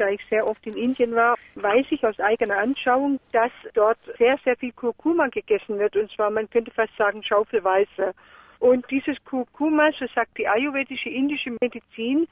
[0.00, 4.38] da ich sehr oft in Indien war, weiß ich aus eigener Anschauung, dass dort sehr,
[4.44, 5.96] sehr viel Kurkuma gegessen wird.
[5.96, 8.14] Und zwar, man könnte fast sagen, schaufelweise.
[8.58, 12.26] Und dieses Kurkuma, so sagt die ayurvedische indische Medizin,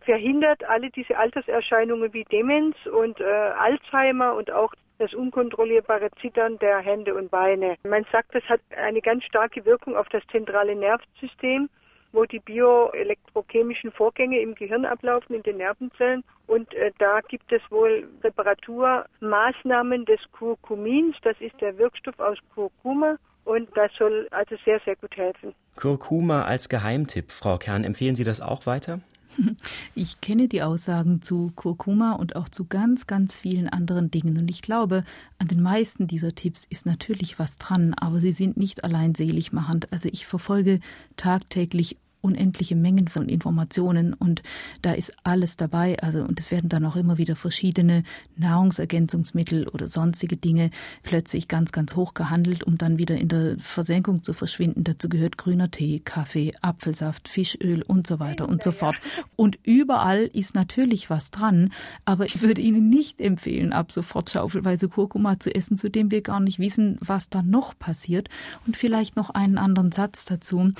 [0.00, 6.78] verhindert alle diese Alterserscheinungen wie Demenz und äh, Alzheimer und auch das unkontrollierbare Zittern der
[6.78, 7.76] Hände und Beine.
[7.84, 11.68] Man sagt, das hat eine ganz starke Wirkung auf das zentrale Nervensystem,
[12.12, 16.24] wo die bioelektrochemischen Vorgänge im Gehirn ablaufen, in den Nervenzellen.
[16.46, 21.16] Und äh, da gibt es wohl Reparaturmaßnahmen des Kurkumins.
[21.22, 23.16] Das ist der Wirkstoff aus Kurkuma.
[23.44, 25.54] Und das soll also sehr, sehr gut helfen.
[25.76, 27.30] Kurkuma als Geheimtipp.
[27.30, 29.00] Frau Kern, empfehlen Sie das auch weiter?
[29.94, 34.38] Ich kenne die Aussagen zu Kurkuma und auch zu ganz, ganz vielen anderen Dingen.
[34.38, 35.04] Und ich glaube,
[35.38, 39.92] an den meisten dieser Tipps ist natürlich was dran, aber sie sind nicht allein seligmachend.
[39.92, 40.80] Also ich verfolge
[41.16, 44.42] tagtäglich unendliche Mengen von Informationen und
[44.82, 45.98] da ist alles dabei.
[46.02, 48.02] Also, und es werden dann auch immer wieder verschiedene
[48.36, 50.70] Nahrungsergänzungsmittel oder sonstige Dinge
[51.02, 54.84] plötzlich ganz, ganz hoch gehandelt, um dann wieder in der Versenkung zu verschwinden.
[54.84, 58.96] Dazu gehört grüner Tee, Kaffee, Apfelsaft, Fischöl und so weiter und so fort.
[59.36, 61.72] Und überall ist natürlich was dran,
[62.04, 66.22] aber ich würde Ihnen nicht empfehlen, ab sofort schaufelweise Kurkuma zu essen, zu dem wir
[66.22, 68.28] gar nicht wissen, was da noch passiert.
[68.66, 70.70] Und vielleicht noch einen anderen Satz dazu.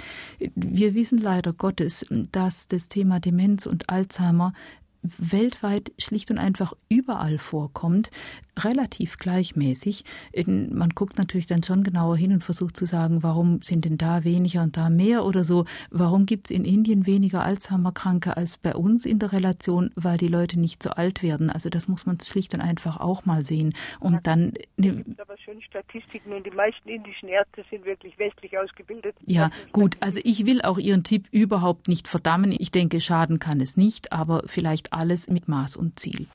[0.55, 4.55] Wir wissen leider Gottes, dass das Thema Demenz und Alzheimer
[5.03, 8.11] weltweit schlicht und einfach überall vorkommt
[8.65, 10.05] relativ gleichmäßig.
[10.47, 14.25] Man guckt natürlich dann schon genauer hin und versucht zu sagen, warum sind denn da
[14.25, 15.65] weniger und da mehr oder so.
[15.91, 20.29] Warum gibt es in Indien weniger Alzheimer-Kranke als bei uns in der Relation, weil die
[20.29, 21.51] Leute nicht so alt werden.
[21.51, 23.75] Also das muss man schlicht und einfach auch mal sehen.
[24.01, 24.55] Und ja, dann.
[24.77, 29.15] Ne, aber schön Statistiken und die meisten indischen Ärzte sind wirklich westlich ausgebildet.
[29.27, 29.97] Ja, gut.
[30.01, 32.55] Also ich will auch Ihren Tipp überhaupt nicht verdammen.
[32.59, 36.27] Ich denke, schaden kann es nicht, aber vielleicht alles mit Maß und Ziel.